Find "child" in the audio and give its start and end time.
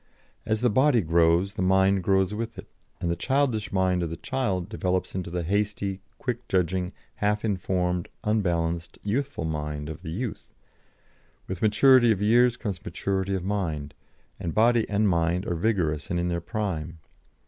4.17-4.67